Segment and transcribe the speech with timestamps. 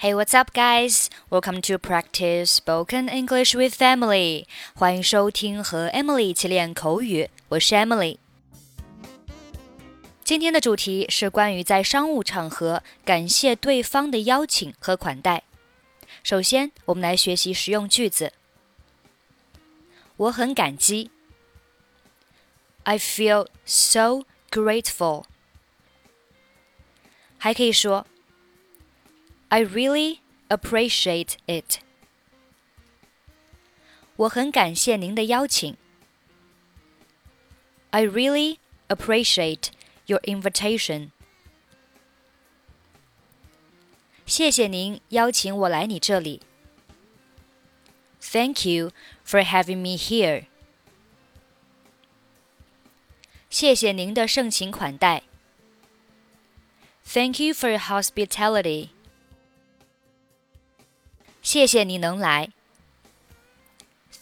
[0.00, 1.08] Hey, what's up, guys?
[1.28, 4.46] Welcome to practice spoken English with Emily.
[4.74, 7.28] 欢迎收听和 Emily 一起练口语。
[7.48, 8.16] 我是 Emily。
[10.24, 15.42] 今天的主题是关于在商务场合感谢对方的邀请和款待。
[16.22, 18.32] 首先，我们来学习实用句子。
[20.16, 21.10] 我很感激。
[22.84, 25.24] I feel so grateful。
[27.36, 28.06] 还可以说。
[29.48, 31.80] I really appreciate it.
[34.16, 35.76] 我很感谢您的邀请。
[37.90, 39.68] I really appreciate
[40.06, 41.10] your invitation.
[44.26, 46.42] 谢谢您邀请我来你这里。
[48.20, 48.92] Thank you
[49.24, 50.44] for having me here.
[53.48, 55.24] 谢谢您的盛情款待。
[57.04, 58.90] Thank you for your hospitality.
[61.44, 62.50] 谢谢你能来。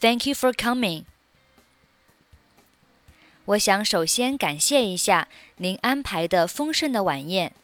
[0.00, 1.04] Thank you for coming。
[3.44, 7.54] 我想首先感谢一下您安排的丰盛的晚宴。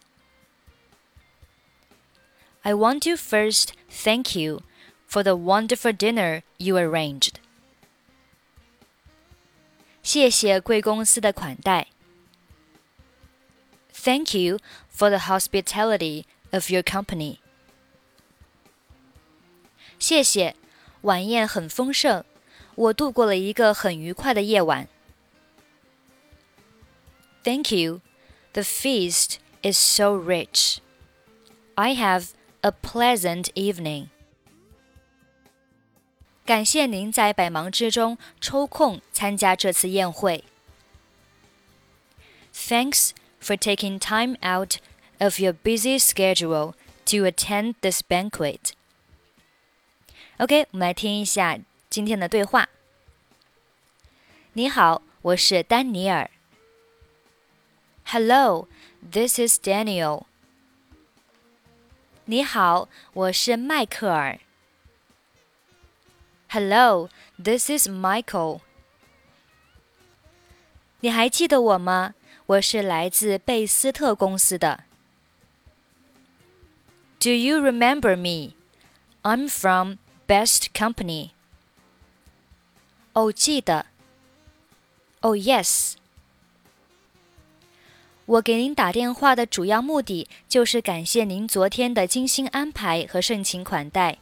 [2.62, 4.62] I want to first thank you
[5.06, 7.34] for the wonderful dinner you arranged.
[10.02, 11.88] 谢谢贵公司的款待。
[13.92, 14.58] Thank you
[14.90, 17.38] for the hospitality of your company.
[19.98, 20.54] 谢谢，
[21.02, 22.24] 晚宴很丰盛，
[22.74, 24.88] 我度过了一个很愉快的夜晚。
[27.42, 28.00] Thank you.
[28.52, 30.78] The feast is so rich.
[31.74, 32.28] I have
[32.60, 34.08] a pleasant evening.
[36.46, 40.44] 感谢您在百忙之中抽空参加这次宴会。
[42.54, 44.76] Thanks for taking time out
[45.18, 46.74] of your busy schedule
[47.06, 48.72] to attend this banquet.
[50.39, 51.59] OK，我们来听一下
[51.89, 52.69] 今天的对话。
[54.53, 56.31] 你好，我是丹尼尔。
[58.05, 58.69] Hello,
[59.11, 60.23] this is Daniel.
[62.23, 64.39] 你好，我是迈克尔。
[66.47, 68.61] Hello, this is Michael.
[71.01, 72.15] 你还记得我吗？
[72.45, 74.85] 我是来自贝斯特公司的。
[77.19, 78.55] Do you remember me?
[79.23, 79.97] I'm from
[80.28, 81.30] best company.
[83.12, 83.86] 哦，记得。
[85.20, 85.94] Oh yes。
[88.26, 94.18] 我给您打电话的主要目的就是感谢您昨天的精心安排和盛情款待。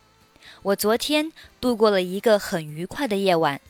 [0.62, 3.60] 我昨天度过了一个很愉快的夜晚。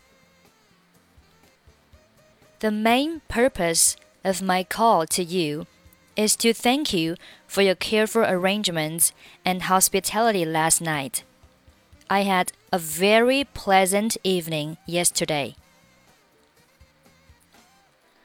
[2.61, 5.67] The main purpose of my call to you
[6.17, 7.17] is to thank you
[7.49, 9.11] for your careful arrangements
[9.45, 11.23] and hospitality last night.
[12.09, 15.55] I had a very pleasant evening yesterday.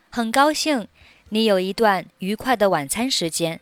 [0.09, 0.87] 很高兴
[1.29, 3.59] 你有一段愉快的晚餐时间。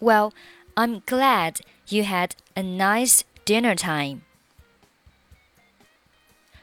[0.00, 0.32] Well,
[0.74, 1.56] I'm glad
[1.88, 4.20] you had a nice dinner time.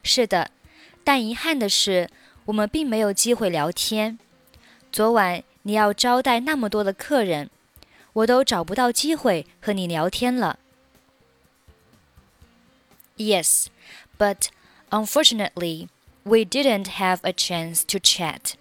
[0.04, 0.52] 是的，
[1.04, 2.10] 但遗憾的是，
[2.46, 4.18] 我们并没有机会聊天。
[4.92, 7.50] 昨晚你要招待那么多的客人，
[8.14, 10.60] 我都找不到机会和你聊天了。
[13.18, 13.70] Yes,
[14.18, 14.50] but
[14.92, 15.90] unfortunately,
[16.24, 18.56] we didn't have a chance to chat.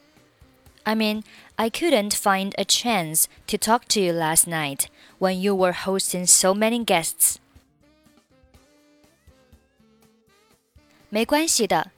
[0.85, 1.25] I mean,
[1.57, 6.27] I couldn't find a chance to talk to you last night when you were hosting
[6.27, 7.37] so many guests.
[11.09, 11.93] 没关系的，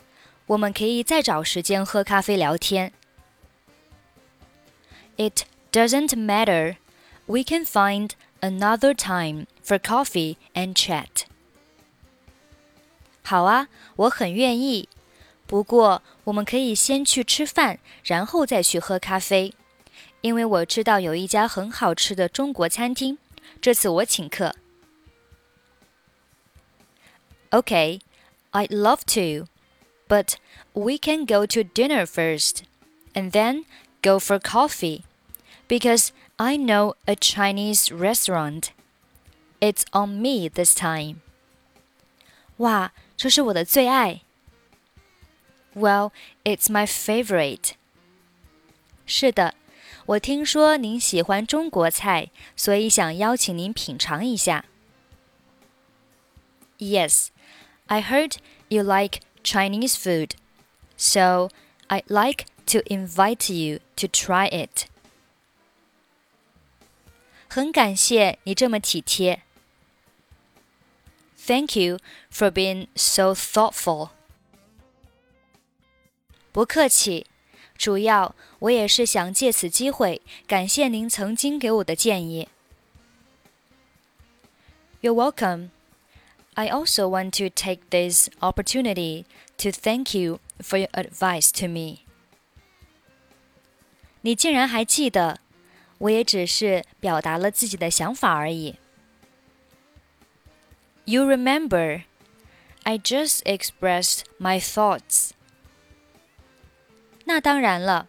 [0.47, 2.93] 我们可以再找时间喝咖啡聊天。
[5.17, 6.77] It doesn't matter.
[7.27, 11.27] We can find another time for coffee and chat.
[13.23, 14.89] 好啊，我很愿意。
[15.47, 19.55] 不过，我们可以先去吃饭，然后再去喝咖啡，
[20.21, 23.19] 因为我知道有一家很好吃的中国餐厅。
[23.61, 24.55] 这次我请客。
[27.51, 28.01] Okay,
[28.53, 29.47] I'd love to,
[30.07, 30.35] but
[30.75, 32.65] we can go to dinner first,
[33.15, 33.65] and then
[34.03, 35.03] go for coffee,
[35.67, 38.69] because I know a Chinese restaurant.
[39.61, 41.21] It's on me this time.
[42.59, 42.93] 哇！
[43.23, 44.23] 这是我的最爱。
[45.75, 46.13] Well,
[46.45, 47.73] it's my favorite.
[49.07, 49.55] 是的，
[50.07, 54.65] 我听说您喜欢中国菜，所以想邀请您品尝一下。
[56.79, 57.29] Yes,
[57.87, 58.37] I heard
[58.69, 60.33] you like Chinese food,
[60.97, 61.49] so
[61.89, 64.87] I'd like to invite you to try it.
[67.49, 69.43] 很感谢你这么体贴。
[71.47, 71.99] Thank you
[72.31, 74.11] for being so thoughtful.
[76.53, 77.27] 不客气，
[77.77, 82.49] 主要我也是想借此机会感谢您曾经给我的建议。
[85.01, 85.71] You're welcome.
[86.55, 89.25] I also want to take this opportunity
[89.59, 92.01] to thank you for your advice to me.
[94.23, 95.39] 你竟然还记得，
[95.99, 98.75] 我也只是表达了自己的想法而已。
[101.05, 102.05] You remember,
[102.85, 105.31] I just expressed my thoughts.
[107.25, 108.09] 那当然了，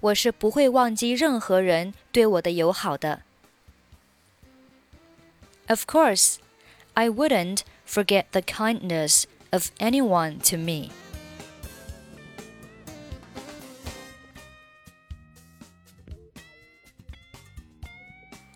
[0.00, 3.22] 我是不会忘记任何人对我的友好的。
[5.68, 6.36] Of course,
[6.92, 10.90] I wouldn't forget the kindness of anyone to me.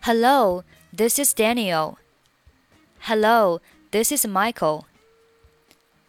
[0.03, 0.65] Hello,
[0.95, 1.97] this is Daniel.
[3.01, 3.61] Hello,
[3.94, 4.88] this is Michael.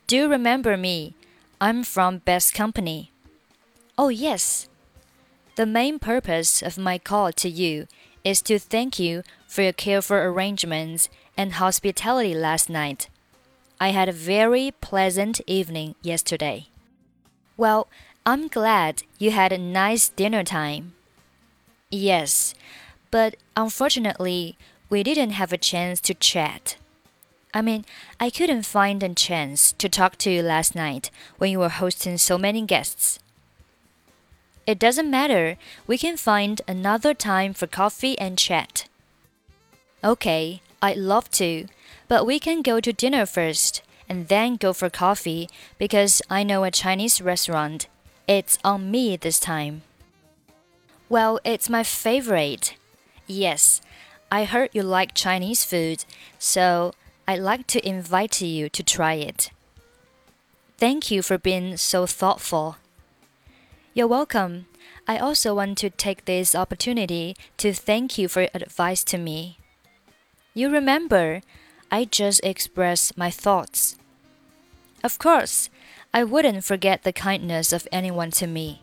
[0.06, 1.12] Do you remember me?
[1.60, 3.12] I'm from Best Company.
[3.98, 4.70] Oh, yes.
[5.56, 7.86] The main purpose of my call to you
[8.24, 13.10] is to thank you for your careful arrangements and hospitality last night.
[13.78, 16.68] I had a very pleasant evening yesterday.
[17.58, 17.88] Well,
[18.24, 20.94] I'm glad you had a nice dinner time.
[21.90, 22.54] Yes,
[23.10, 24.56] but unfortunately,
[24.88, 26.78] we didn't have a chance to chat.
[27.54, 27.84] I mean,
[28.18, 32.18] I couldn't find a chance to talk to you last night when you were hosting
[32.18, 33.20] so many guests.
[34.66, 35.56] It doesn't matter,
[35.86, 38.88] we can find another time for coffee and chat.
[40.02, 41.68] Okay, I'd love to,
[42.08, 45.48] but we can go to dinner first and then go for coffee
[45.78, 47.86] because I know a Chinese restaurant.
[48.26, 49.82] It's on me this time.
[51.08, 52.74] Well, it's my favorite.
[53.26, 53.80] Yes,
[54.32, 56.04] I heard you like Chinese food,
[56.38, 56.92] so
[57.26, 59.50] I'd like to invite you to try it.
[60.76, 62.76] Thank you for being so thoughtful.
[63.94, 64.66] You're welcome.
[65.08, 69.58] I also want to take this opportunity to thank you for your advice to me.
[70.52, 71.40] You remember,
[71.90, 73.96] I just expressed my thoughts.
[75.02, 75.70] Of course,
[76.12, 78.82] I wouldn't forget the kindness of anyone to me.